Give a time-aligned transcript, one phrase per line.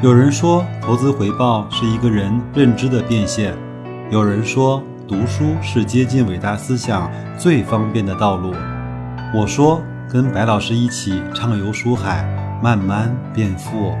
[0.00, 3.52] 有人说，投资回报是一个人认知的变现；
[4.12, 8.54] 有人说，读书是接近伟大思想最方便的道路。
[9.34, 12.22] 我说，跟白老师一起畅游书海，
[12.62, 13.92] 慢慢变富。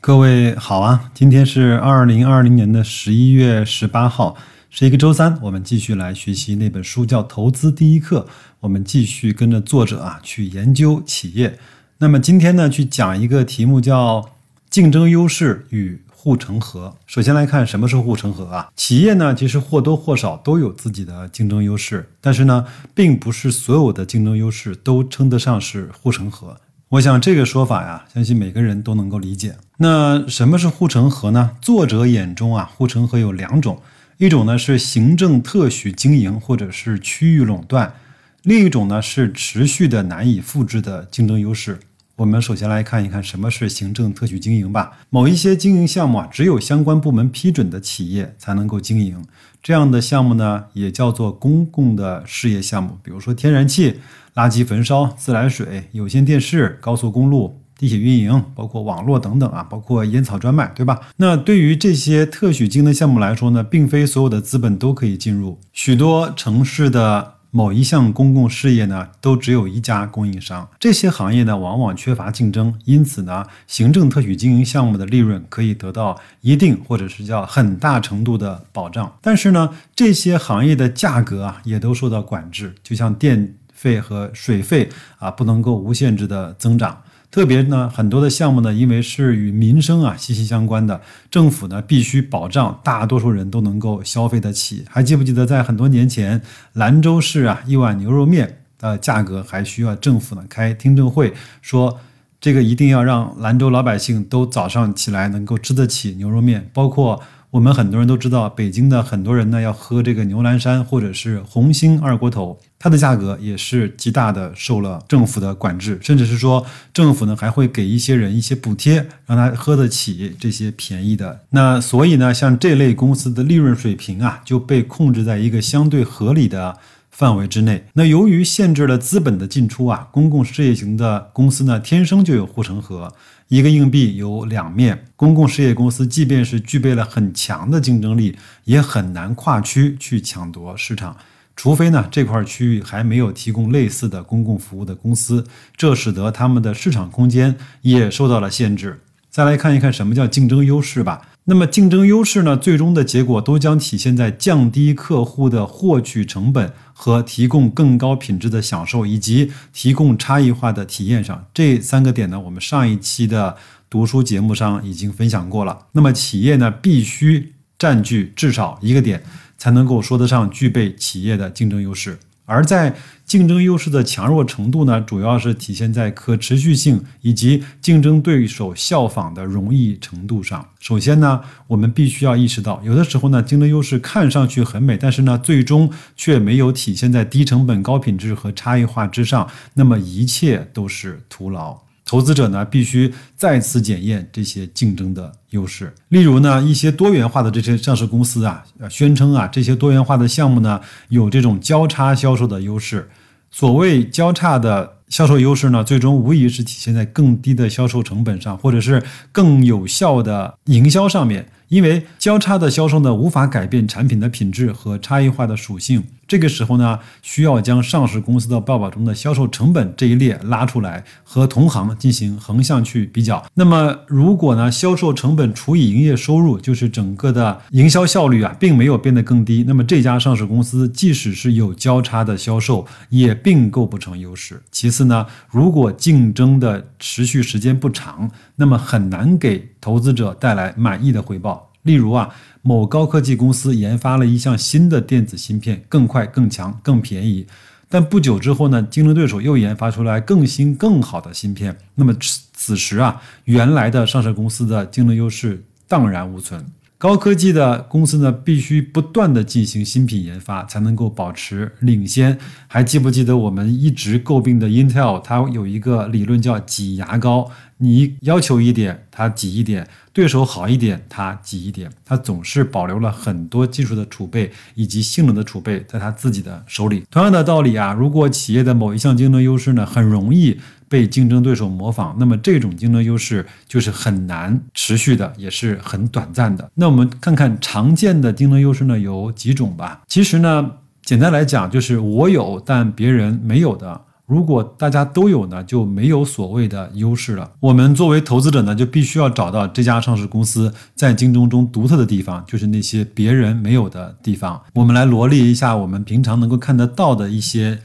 [0.00, 4.36] 各位好啊，今天是二零二零年的十一月十八号。
[4.74, 8.20] 是一个周三，我们继续来学习那本书，叫《投资第一课》。
[8.60, 11.58] 我们继续跟着作者啊去研究企业。
[11.98, 14.30] 那么今天呢，去讲一个题目，叫
[14.70, 16.96] 竞争优势与护城河。
[17.04, 18.70] 首先来看什么是护城河啊？
[18.74, 26.56] 企业呢，其实或多或少都有自己的竞争优势，但是呢，并不是所有的竞争优势都称得上是护城河。
[26.88, 29.54] 我想这个说法呀，相信每个人都能够理解。
[29.76, 31.50] 那什么是护城河呢？
[31.60, 33.78] 作者眼中啊，护城河有两种。
[34.18, 37.94] 一种呢是行政特许经营或者是区域垄断，
[38.42, 41.80] 另一种呢是持续的难以复制的竞争优势。
[42.16, 45.00] 我们首先来看一看什么是行政特许经营吧。
[45.10, 49.24] 某一些经营项目啊，只有相关部门批准的企业才能够经营，
[49.62, 54.00] 这样的项目呢也叫做公共的事业项目，比如说天然气、
[54.34, 57.61] 垃圾焚烧、自来水、有线电视、高速公路。
[57.82, 61.00] 地铁运营，包括网络等等啊，包括烟草专卖，对吧？
[61.16, 65.58] 那对于这些特许经营项目来说呢，并非所有的资本都可以进入。
[65.72, 70.68] 许多城市的某一项公共事业呢，都只有一家供应商。
[70.78, 79.12] 这些行业呢，往往缺乏竞争，因此呢，行政特许经营项目的利润可以得到一定或者是叫很大程度的保障。
[79.20, 84.88] 但是呢，这些行业的价格啊，也都受到管制，就像电费和水费
[85.18, 87.02] 啊，不能够无限制的增长。
[87.32, 94.84] 特别呢，很多的项目呢，因为是与民生啊息息相关的，政府呢必须保障大多数人都能够消费得起。
[94.86, 96.42] 还记不记得在很多年前，
[96.74, 101.98] 兰州市啊一碗牛肉面的价格还需要政府呢开听证会，说
[102.38, 107.20] 这个一定要让兰州老百姓都早上起来能够吃得起牛肉面，包括。
[107.52, 116.64] 我们很多人都知道，北京的很多人呢要喝这个牛栏山或者是红星二锅头，它的价格也是极大的受了政府的管制，甚至是说
[116.94, 121.40] 政府呢还会给一些人一些补贴，让他喝得起这些便宜的。
[121.50, 126.78] 那所以呢，像这类公司的利润水平啊就被控制在一个相对合理的
[127.10, 127.84] 范围之内。
[127.92, 133.12] 那由于限制了资本的进出啊，公共事业型的公司呢天生就有护城河。
[133.52, 141.14] 一个硬币有两面，公共事业公司即便是具备了很强的竞争力，也很难跨区去抢夺市场，
[141.54, 145.46] 除非呢这块区域还没有提供类似的公共服务的公司，
[145.76, 148.98] 这使得他们的市场空间也受到了限制。
[149.28, 151.20] 再来看一看什么叫竞争优势吧。
[151.44, 161.44] 那么竞争优势呢，最终的结果都将体现在降低客户的获取成本和提供更高品质的享受，以及提供差异化的体验上。
[161.52, 163.56] 这三个点呢，我们上一期的
[163.90, 165.86] 读书节目上已经分享过了。
[165.92, 169.24] 那么企业呢，必须占据至少一个点，
[169.58, 172.20] 才能够说得上具备企业的竞争优势。
[172.52, 180.68] 而在竞争优势的强弱程度呢，主要是体现在可持续性以及竞争对手效仿的容易程度上。
[180.78, 191.78] 首先呢，我们必须要意识到，有的时候呢，竞争优势看上去很美，但是呢，最终却没有体现在低成本、高品质和差异化之上，那么一切都是徒劳。
[192.12, 195.90] 投资者呢，必须再次检验这些竞争的优势。
[196.10, 200.78] 例如呢，一些多元化的这些上市公司啊，宣称啊，这些多元化的项目呢，
[201.08, 203.08] 有这种交叉销售的优势。
[203.50, 209.02] 所谓交叉的销售优势呢，最终无疑是体现在更低的销售成本上，或者是
[209.32, 211.48] 更有效的营销上面。
[211.72, 216.04] 因为交叉的销售呢，无法改变产品的品质和差异化的属性。
[216.28, 223.42] 这个时候呢，需要将上市公司的报表中的销售成本这一列拉出来，和同行进行横向去比较。
[223.54, 234.62] 那么，如果呢，销售成本除以营业收入，就是整个的营销效率啊，并没有变得更低，那么这家上市公司即使是有交叉的销售，也并构不成优势。
[234.70, 241.61] 其次呢，如果竞争的持续时间不长，那么很难给投资者带来满意的回报。
[241.82, 247.46] 例如啊，某高科技公司研发了一项新的电子芯片，更快、更强、更便宜。
[247.88, 251.76] 但不久之后呢，竞争对手又研发出来更新、更好的芯片。
[251.94, 252.14] 那么
[252.52, 256.64] 此时啊，原来的上市公司的竞争优势荡然无存。
[257.02, 262.38] 高科技的公司呢，必须不断的进行新品研发，才能够保持领先。
[262.68, 265.20] 还记不记得我们一直诟病的 Intel？
[265.20, 271.90] 它有一个理论叫挤牙膏，你要求一点，它挤一点；对手好一点，它挤一点。
[272.04, 277.02] 它总是保留了很多技术的储备以及性能的储备在它自己的手里。
[277.10, 280.60] 同样的道理啊，如果企业的某一项竞争优势呢，很容易。
[280.92, 286.70] 被竞争对手模仿，那么这种竞争优势就是很难持续的，也是很短暂的。
[286.74, 290.02] 那我们看看常见的竞争优势呢，有几种吧。
[290.06, 290.70] 其实呢，
[291.02, 294.02] 简单来讲就是我有但别人没有的。
[294.26, 297.50] 如果大家都有呢，就没有所谓的优势了。
[297.60, 304.60] 我们作为投资者呢，就必须要找到这家上市公司在竞争中独特的地方，就是那些别人没有的地方。
[304.74, 307.78] 我们来罗列一下我们平常能够看得到的一些。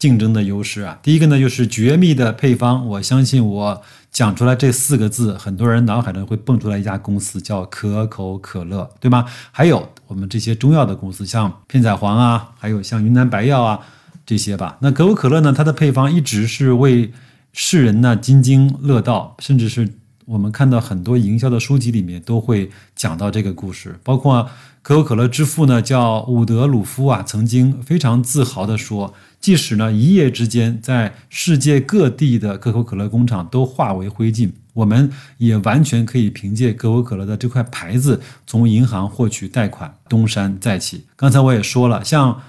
[0.00, 2.84] 竞争的优势啊，第一个呢就是绝密的配方。
[2.86, 9.26] 我相信我讲出来这四个字，很多人脑海中会蹦出来一家公司叫可口可乐，对吗？
[9.52, 13.78] 还有我们这些中药的公司，像片仔癀啊，还有像云南白药啊
[14.24, 14.78] 这些吧。
[14.80, 17.12] 那可口可乐呢，它的配方一直是为
[17.52, 19.86] 世人呢津津乐道，甚至是
[20.30, 24.48] 我们看到很多营销的书籍里面都会讲到这个故事，包括
[24.80, 29.12] 可口可乐之父呢叫伍德鲁夫啊，曾经非常自豪地说。
[29.40, 41.06] 即使呢一夜之间，在世界各地的可口可乐工厂都化为灰烬，我们也完全可以凭借可口可乐的这块牌子，从银行获取贷款，东山再起。
[41.16, 42.40] 刚才我也说了，像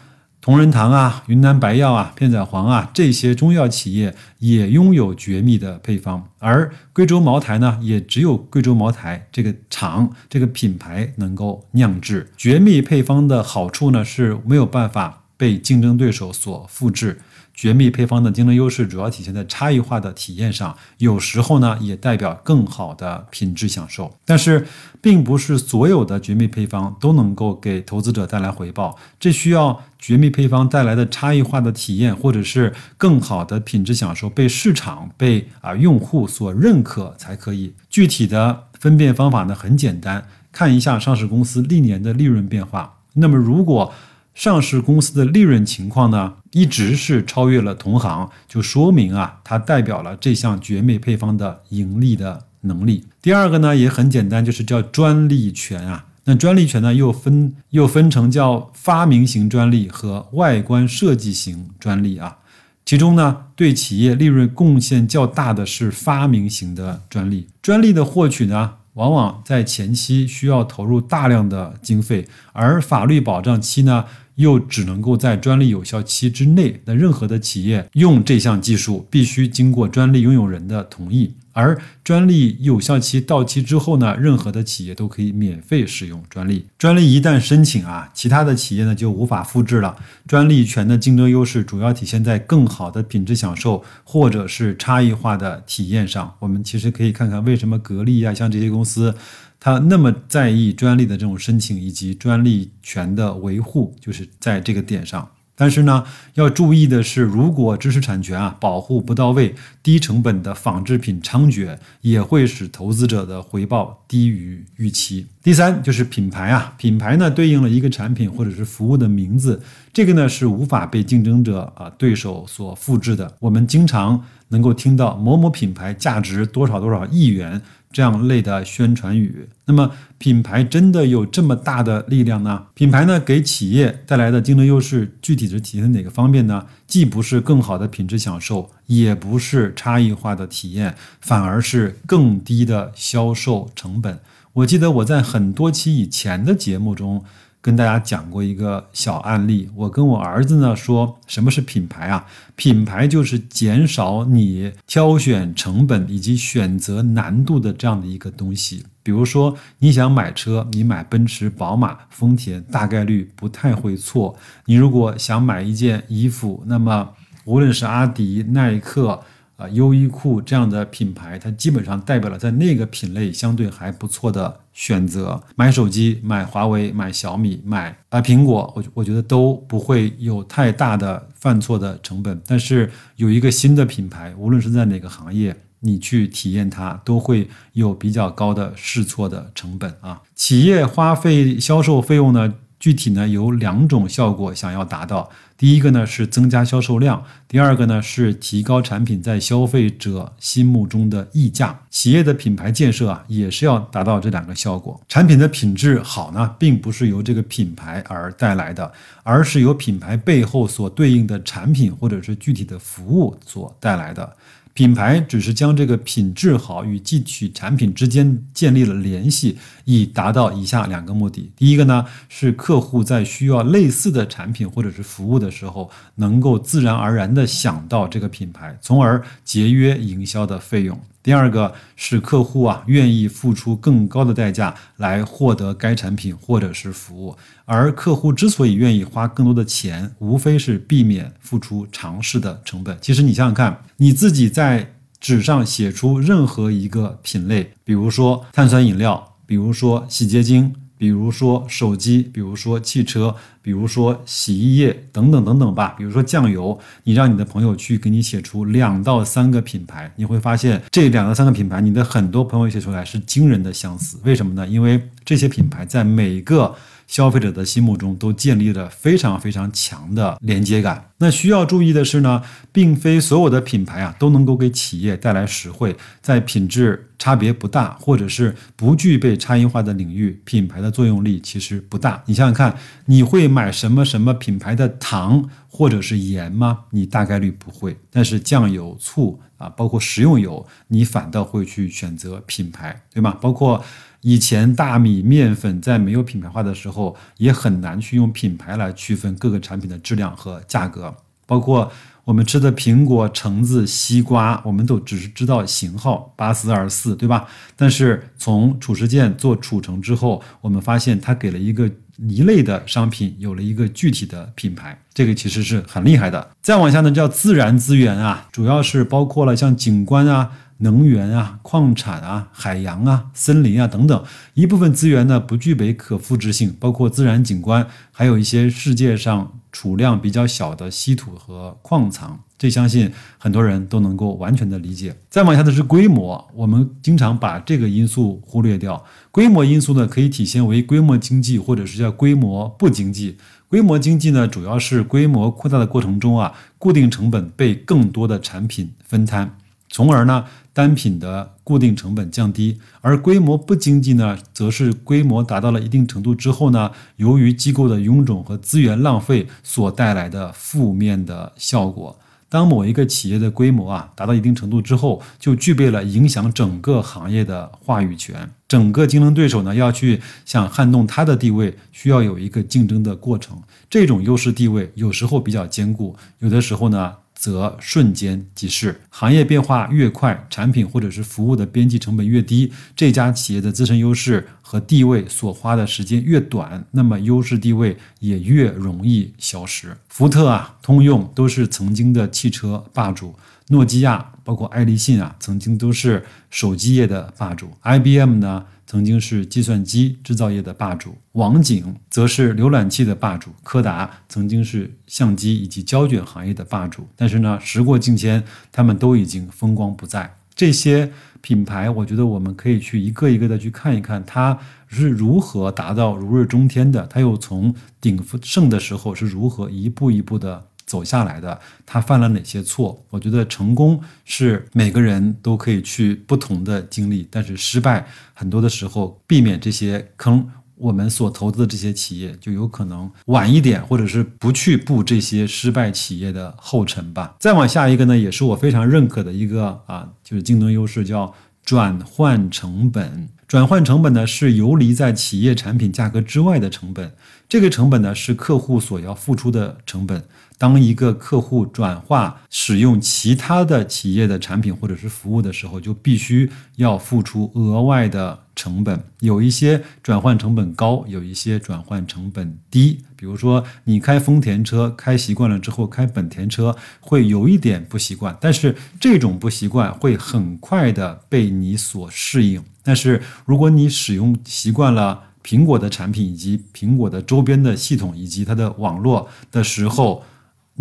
[0.41, 15.19] 同仁堂啊、云南白药啊、片仔癀啊这些中药企业也拥有绝密的配方，而贵州茅台呢，也只有贵州茅台这个厂、这个品牌能够酿制绝密配方的好处呢，是没有办法。
[15.37, 17.19] 被竞争对手所复制，
[17.61, 24.11] 绝密配方的竞争优势主要体现在差异化的体验上，有时候呢也代表更好的品质享受。
[24.25, 24.65] 但是，
[24.99, 37.75] 并不是所有的绝密配方都能够给投资者带来回报，这需要绝密配方带来的差异化的体验，或者是更好的品质享受被市场被啊用户所认可才可以。
[37.91, 42.97] 具体的分辨方法呢很简单，看一下上市公司历年的利润变化。
[43.13, 43.93] 那么如果
[44.33, 53.05] 上市公司的利润情况呢，一直是超越了同行，就说明啊，它代表了这项绝美配方的盈利的能力。
[53.21, 56.05] 第二个呢，也很简单，就是叫专利权啊。
[56.25, 62.37] 那专利权呢，又分又分成叫发明型专利和外观设计型专利啊。
[62.85, 67.47] 其中呢，对企业利润贡献较大的是发明型的专利。
[67.61, 68.73] 专利的获取呢？
[68.95, 74.03] 往往在前期需要投入大量的经费，而法律保障期呢，
[74.41, 76.81] 又只能够在专利有效期之内。
[76.83, 81.31] 那任何的企业用这项技术，必须经过专利拥有人的同意。
[81.53, 86.65] 而专利有效期到期之后呢，任何的企业都可以免费使用专利。
[86.77, 89.97] 专利一旦申请啊，其他的企业呢就无法复制了。
[90.25, 96.33] 专利权的竞争优势主要体现在更好的品质享受，或者是差异化的体验上。
[96.39, 99.13] 我们其实可以看看为什么格力啊，像这些公司，
[99.63, 105.29] 他那么在意专利的这种申请以及专利权的维护，就是在这个点上。
[105.53, 106.03] 但是呢，
[106.33, 109.53] 要注意的是，如果知识产权啊保护不到位，
[109.83, 115.27] 低成本的仿制品猖獗，也会使投资者的回报低于预期。
[115.43, 119.61] 第三就是品牌啊，品牌呢对应了一个产品或者是服务的名字，
[119.93, 123.31] 这个呢是无法被竞争者啊对手所复制的。
[123.37, 127.61] 我们经常能够听到某某品牌价值多少多少亿元。
[127.91, 132.67] 这样类的宣传语，那么品牌真的有这么大的力量呢？
[132.73, 136.65] 品牌呢给企业带来的竞争优势，具体是体现在哪个方面呢？
[136.87, 144.19] 既不是更好的品质享受，也不是差异化的体验，反而是更低的销售成本。
[144.53, 147.23] 我记得我在很多期以前的节目中。
[147.61, 152.25] 跟大家讲过一个小案例，我跟我儿子呢说，什么是品牌啊？
[152.55, 158.83] 品牌就是减少你挑选成本以及选择难度的这样的一个东西。
[159.03, 164.35] 比如说，你想买车，你买奔驰、宝马、丰田，大概率不太会错。
[164.65, 167.09] 你如果想买一件衣服，那么
[167.45, 169.21] 无论是阿迪、耐克。
[169.61, 175.39] 啊，优衣库这样的品牌，它基本上代表了在那个品类相对还不错的选择。
[175.55, 182.41] 买手机，买华为，买小米，买啊苹果，我我觉得都不会有太大的犯错的成本。
[182.47, 190.23] 但是有一个新的品牌，无论是在哪个行业，你去体验它，都会有比较高的试错的成本啊。
[190.33, 192.55] 企业花费销售费用呢？
[192.81, 195.29] 具体呢有两种效果想要达到。
[195.55, 201.79] 第一个呢是增加销售量，第二个呢是提高产品在消费者心目中的溢价。
[201.91, 204.99] 企业的品牌建设啊，也是要达到这两个效果。
[205.07, 214.35] 产品的品质好呢，并不是由这个品牌而带来的，而是由品牌背后所对应的产品或者是具体的服务所带来的。
[214.73, 221.51] 品牌只是将这个品质好与汲取产品之间建立了联系，以达到以下两个目的。
[221.57, 230.99] 第一个呢，是客户在需要类似的产品或者是服务的时候，能够自然而然地想到这个品牌，从而节约营销的费用。
[231.23, 242.97] 第二个是客户啊愿意付出更高的代价来获得该产品或者是服务，而客户之所以愿意花更多的钱，无非是避免付出尝试的成本。
[243.01, 250.73] 其实你想想看，你自己在纸上写出任何一个品类，比如说碳酸饮料，比如说洗洁精。
[251.01, 255.95] 比如说手机，比如说汽车，比如说洗衣液等等等等吧。
[255.97, 264.19] 比如说酱油，你让你的朋友去给你写出两到三个品牌，你会发现这两到三个品牌，你的很多朋友写出来是惊人的相似。
[264.23, 264.67] 为什么呢？
[264.67, 266.75] 因为这些品牌在每个。
[267.11, 271.09] 消费者的心目中都建立了非常非常强的连接感。
[271.17, 272.41] 那需要注意的是呢，
[272.71, 275.97] 并非所有的品牌啊都能够给企业带来实惠。
[276.21, 282.23] 在品质差别不大或者是不具备差异化的领域，品牌的作用力其实不大。
[282.27, 282.77] 你想想看，
[283.07, 286.85] 你会买什么什么品牌的糖或者是盐吗？
[286.91, 287.97] 你大概率不会。
[288.09, 293.37] 但是酱油、醋啊，包括食用油，你反倒会去选择品牌，对吗？
[293.41, 293.83] 包括。
[294.21, 301.13] 以前大米面粉在没有品牌化的时候，也很难去用品牌来区分各个产品的质量和价格。
[301.47, 301.91] 包括
[302.23, 307.45] 我们吃的苹果、橙子、西瓜，我们都只是知道型号八四二四，对吧？
[307.75, 311.89] 但是从褚时健做褚橙之后，我们发现他给了一个
[312.29, 316.51] 一类的商品有了一个具体的品牌，这个其实是很厉害的。
[316.61, 320.51] 再往下呢，叫自然资源啊，主要是包括了像景观啊。
[320.81, 324.23] 能源啊，矿产啊，海洋啊，森林啊等等，
[324.53, 335.15] 一部分资源呢不具备可复制性，包括自然景观，还有一些世界上储量比较小的稀土和矿藏，这相信很多人都能够完全的理解。
[335.29, 339.03] 再往下的是规模，我们经常把这个因素忽略掉。
[339.29, 343.37] 规模因素呢，可以体现为规模经济，或者是叫规模不经济。
[343.69, 349.55] 规模经济呢，主要是规模扩大的过程中啊，固定成本被更多的产品分摊。
[349.93, 362.17] 从而呢，单品的固定成本降低，而规模不经济呢，则是规模达到了一定程度之后呢，由于机构的臃肿和资源浪费所带来的负面的效果。
[362.47, 368.49] 当某一个企业的规模啊达到一定程度之后，就具备了影响整个行业的话语权。
[368.69, 373.61] 整个竞争对手呢要去想撼动它的地位，需要有一个竞争的过程。
[373.89, 377.15] 这种优势地位有时候比较坚固，有的时候呢。
[377.41, 379.01] 则瞬间即逝。
[379.09, 389.97] 行业变化越快，产品或者是服务的边际成本越低，这家企业的自身优势和地位所花的时间越短，那么优势地位也越容易消失。
[390.07, 393.33] 福特啊，通用都是曾经的汽车霸主，
[393.69, 397.71] 诺基亚包括爱立信啊，曾经都是手机业的霸主。
[397.81, 398.65] IBM 呢？
[398.91, 407.07] 曾经是计算机制造业的霸主，网景则是浏览器的霸主，柯达曾经是相机以及胶卷行业的霸主。
[407.15, 410.35] 但是呢，时过境迁，他们都已经风光不再。
[410.53, 420.67] 这些品牌，我觉得我们可以去一个一个的去看一看，它是如何达到如日中天的，它又从鼎盛的时候是如何一步一步的。
[420.91, 423.01] 走下来的，他犯了哪些错？
[423.09, 430.45] 我觉得成功是每个人都可以去不同的经历，但是失败很多的时候，避免这些坑，
[430.75, 437.37] 我们所投资的这些企业就有可能晚一点，或者是不去步这些失败企业的后尘吧。
[437.39, 441.33] 再往下一个呢，也是我非常认可的一个啊，就是竞争优势，叫
[441.63, 443.29] 转换成本。
[443.47, 447.13] 转换成本呢，是游离在企业产品价格之外的成本。
[447.49, 450.23] 这个成本呢，是客户所要付出的成本。
[450.61, 459.03] 当一个客户转化使用其他的企业的产品或者是服务的时候，就必须要付出额外的成本。
[459.21, 462.99] 有一些转换成本高，有一些转换成本低。
[463.15, 472.63] 比如说，你开丰田车开习惯了之后，开本田车会有一点不习惯，但是这种不习惯会很快的被你所适应。
[472.83, 480.23] 但是如果你使用习惯了苹果的产品以及苹果的周边的系统以及它的网络的时候，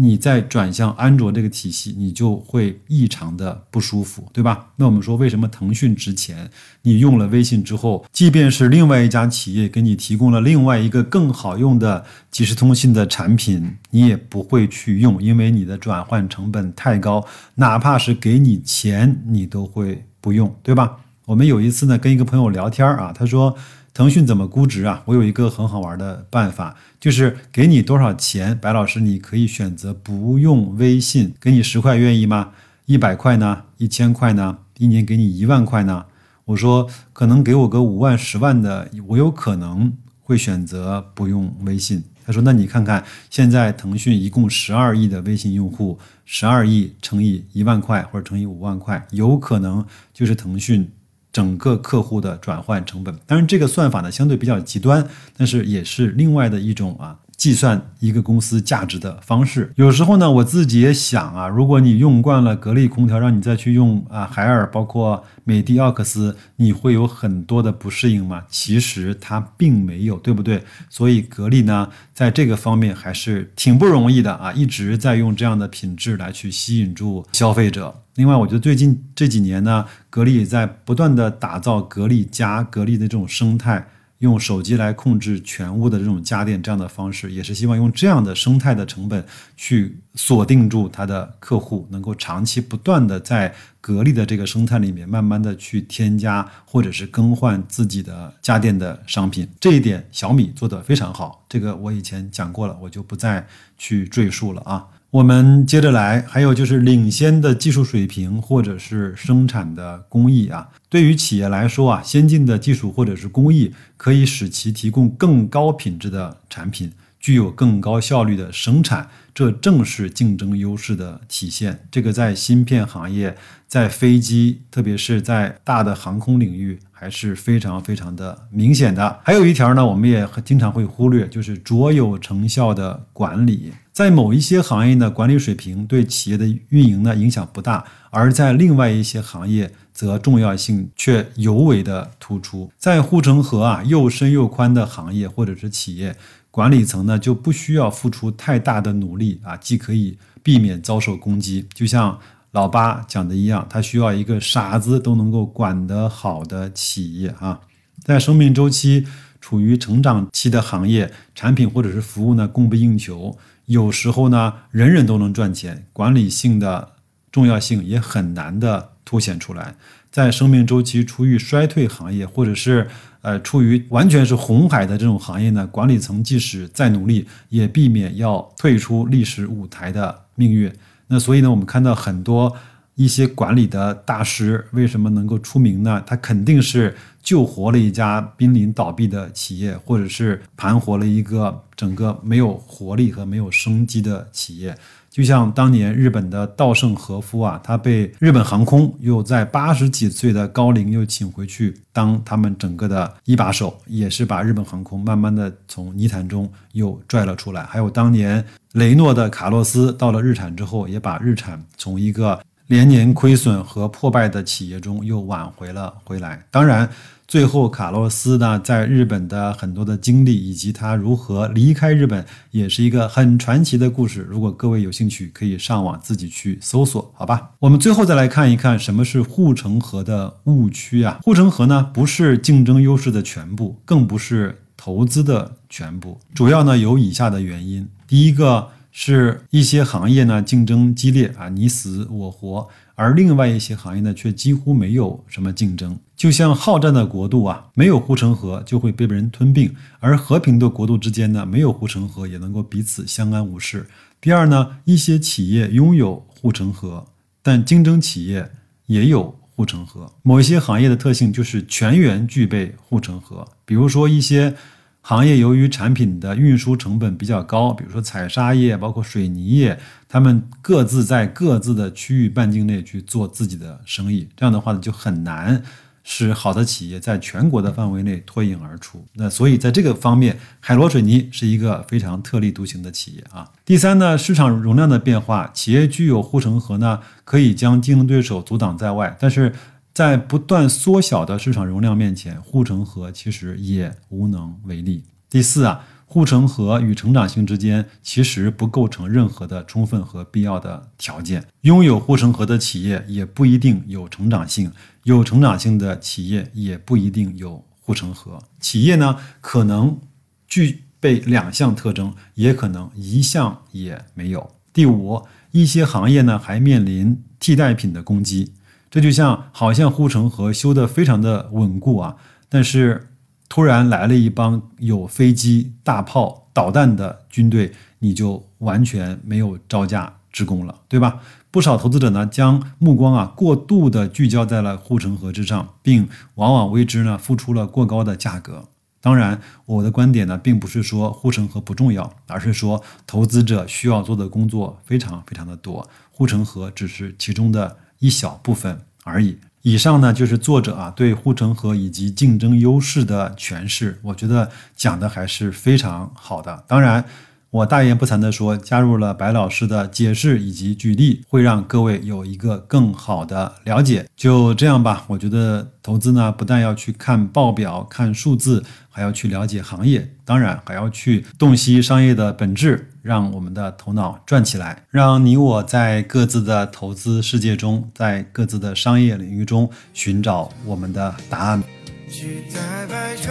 [0.02, 4.68] 你再转向安卓这个体系，你就会异常的不舒服，对吧？
[4.76, 6.50] 那我们说为什么腾讯值钱？
[6.80, 17.26] 你用了微信之后，即便是另外一家企业给你提供了另外一个更好用的即时通信的产品，你也不会去用，因为你的转换成本太高，
[17.56, 20.96] 哪怕是给你钱，你都会不用，对吧？
[21.26, 23.54] 我们有一次呢，跟一个朋友聊天啊，他说。
[24.00, 25.02] 腾讯怎么估值啊？
[25.04, 32.52] 我有一个很好玩的办法，就是给你多少钱，白老师你可以选择不用微信，给你十块愿意吗？
[32.86, 33.64] 一百块呢？
[33.76, 34.56] 一千块呢？
[34.78, 36.06] 一年给你一万块呢？
[36.46, 39.92] 我说可能给我个五万、十万的，我有可能
[40.22, 42.02] 会选择不用微信。
[42.24, 50.90] 他说那你看看现在腾讯一共十二亿的微信用户，十二亿乘以一万块或者乘以五万块，有可能就是腾讯。
[51.32, 57.18] 整个客户的转换成本，当然这个算法呢相对比较极端，但是也是另外的一种啊。
[57.40, 68.42] 计算一个公司价值的方式，有时候呢，我自己也想啊，如果你用惯了格力空调，让你再去用啊海尔，包括美的奥克斯，你会有很多的不适应吗？
[68.50, 70.62] 其实它并没有，对不对？
[70.90, 78.02] 所以格力呢，在这个方面还是挺不容易的啊，一直在用这样的品质来去吸引住消费者。
[78.16, 83.88] 另外，我觉得最近这几年呢，格力也在不断的打造格力家、格力的这种生态。
[84.20, 89.24] 用手机来控制全屋的这种家电，这样的方式也是希望用这样的生态的成本
[89.56, 99.48] 去锁定住它的客户，能够长期不断的在格力的这个生态里面，慢慢的去添加或者是更换自己的家电的商品。
[99.58, 103.46] 这一点小米做得非常好，这个我以前讲过了，我就不再
[103.78, 104.86] 去赘述了啊。
[105.10, 121.86] 我们接着来，还有就是领先的技术水平或者是生产的工艺啊，对于企业来说啊，先进的技术或者是工艺可以使其提供更高品质的产品，具有更高效率的生产，这正是竞争优势的体现。
[121.90, 123.36] 这个在芯片行业，
[123.68, 129.20] 在飞机，特别是在大的航空领域，还是非常非常的明显的。
[129.22, 133.72] 还有一条呢，我们也经常会忽略，就是卓有成效的管理。
[133.92, 142.72] 在某一些行业呢，管理水平对企业的运营呢影响不大；而在另外一些行业，则重要性却尤为的突出。
[142.78, 146.16] 在护城河啊又深又宽的行业或者是企业，
[146.50, 151.66] 管理层呢就不需要付出太大的努力啊，既可以避免遭受攻击。
[151.72, 152.18] 就像
[152.50, 157.60] 老八讲的一样，他需要一个傻子都能够管得好的企业啊。
[158.02, 159.06] 在生命周期
[159.40, 163.38] 处于成长期的行业，产品或者是服务呢供不应求。
[163.66, 166.94] 有时候呢，人人都能赚钱，管理性的
[167.30, 169.76] 重要性也很难的凸显出来。
[170.10, 172.86] 在生命周期处于衰退行业，或者是
[173.22, 180.72] 呃处于完全是红海的这种行业呢，管理层即使再努力，也避免要退出历史舞台的命运。
[181.06, 182.56] 那所以呢，我们看到很多。
[182.96, 186.02] 一些管理的大师为什么能够出名呢？
[186.04, 194.76] 他肯定是救活了一家濒临倒闭的企业，或者是盘活了一个整个没有活力和没有生机的企业。
[195.10, 207.64] 就像当年日本的稻盛和夫啊，他被日本航空又在八十几岁的高龄又请回去当他们整个的一把手，也是把日本航空慢慢的从泥潭中又拽了出来。
[207.64, 208.44] 还有当年
[208.74, 212.40] 雷诺的卡洛斯到了日产之后，也把日产从一个
[212.70, 216.46] 连年亏损和破败的企业中又挽回了回来。
[216.52, 216.88] 当然，
[217.26, 224.24] 最后卡洛斯呢，在日本的很多的经历以及他如何离开日本，也是一个很传奇的故事。
[224.30, 227.50] 如果各位有兴趣，可以上网自己去搜索，好吧？
[227.58, 231.18] 我们最后再来看一看什么是护城河的误区啊？
[231.24, 236.20] 护城河呢，不是竞争优势的全部，更不是投资的全部。
[236.32, 238.68] 主要呢有以下的原因：第一个。
[238.92, 245.98] 是一些行业呢竞争激烈啊，你死我活，而另外一些行业呢却几乎没有什么竞争。
[246.16, 253.86] 就像好战的国度啊，没有护城河就会被别人吞并；而和平的国度之间呢，没有护城河也能够彼此相安无事。
[254.20, 257.06] 第二呢，一些企业拥有护城河，
[257.42, 258.50] 但竞争企业
[258.86, 260.12] 也有护城河。
[260.22, 264.56] 某一些行业的特性就是全员具备护城河，比如说一些。
[265.02, 275.62] 行业由于产品的运输成本比较高，比如说采砂业，包括水泥业，他们各自在各自的区域半径内去做自己的生意，这样的话呢，就很难
[276.04, 279.02] 使好的企业在全国的范围内脱颖而出。
[279.14, 283.50] 那所以在这个方面，海螺水泥是一个非常特立独行的企业啊。
[283.64, 289.52] 第三呢，市场容量的变化，企业具有护城河呢，可以将竞争对手阻挡在外，但是。
[289.92, 295.04] 在不断缩小的市场容量面前，护城河其实也无能为力。
[295.28, 301.44] 第四啊，护城河与成长性之间其实不构成任何的充分和必要的条件。
[301.62, 304.72] 拥有护城河的企业也不一定有成长性，
[305.04, 308.42] 有成长性的企业也不一定有护城河。
[308.58, 310.00] 企业呢，可能
[310.48, 314.50] 具备两项特征，也可能一项也没有。
[314.72, 318.52] 第五，一些行业呢还面临替代品的攻击。
[318.90, 322.16] 这就像好像护城河修得非常的稳固啊，
[322.48, 323.06] 但是。
[323.52, 331.18] 突然来了一帮有飞机、大炮、导弹的军队，你就完全没有招架之功了，对吧？
[331.50, 338.68] 不少投资者呢，将目光啊过度的聚焦在了护城河之上，并往往为之呢付出了过高的价格。
[339.00, 349.38] 当然，我的观点呢，并不是说护城河不重要，而是说投资者需要做的工作非常非常的多，护城河只是其中的一小部分而已。
[349.62, 356.64] 以上呢就是作者啊对护城河以及竞争优势的诠释，我觉得讲的还是非常好的。
[356.66, 357.04] 当然，
[357.50, 364.06] 我大言不惭地说，加入了白老师的解释以及举例，会让各位有一个更好的了解。
[364.16, 372.89] 就这样吧，我觉得投资呢，不但要去看报表、看数字，还要去了解行业，当然还要去洞悉商业的本质。
[373.02, 381.62] 让我们的头脑转起来，让你我在各自的投资世界中，在各自的商业领域中寻找我们的答案。
[382.08, 382.42] 去
[382.88, 383.30] 白昼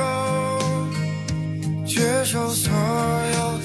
[1.85, 3.57] 接受所有